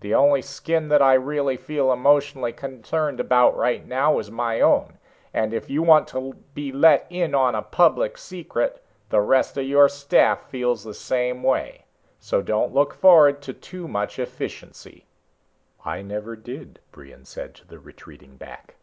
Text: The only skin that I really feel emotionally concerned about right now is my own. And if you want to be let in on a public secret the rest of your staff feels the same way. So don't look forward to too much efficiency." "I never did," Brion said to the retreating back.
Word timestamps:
The 0.00 0.14
only 0.14 0.40
skin 0.40 0.88
that 0.88 1.02
I 1.02 1.12
really 1.12 1.58
feel 1.58 1.92
emotionally 1.92 2.54
concerned 2.54 3.20
about 3.20 3.54
right 3.54 3.86
now 3.86 4.18
is 4.18 4.30
my 4.30 4.58
own. 4.62 4.96
And 5.34 5.52
if 5.52 5.68
you 5.68 5.82
want 5.82 6.08
to 6.08 6.42
be 6.54 6.72
let 6.72 7.06
in 7.10 7.34
on 7.34 7.54
a 7.54 7.60
public 7.60 8.16
secret 8.16 8.82
the 9.10 9.20
rest 9.20 9.58
of 9.58 9.66
your 9.66 9.90
staff 9.90 10.48
feels 10.48 10.84
the 10.84 10.94
same 10.94 11.42
way. 11.42 11.84
So 12.18 12.40
don't 12.40 12.72
look 12.72 12.94
forward 12.94 13.42
to 13.42 13.52
too 13.52 13.86
much 13.86 14.18
efficiency." 14.18 15.04
"I 15.84 16.00
never 16.00 16.34
did," 16.34 16.80
Brion 16.90 17.26
said 17.26 17.54
to 17.56 17.66
the 17.66 17.78
retreating 17.78 18.38
back. 18.38 18.76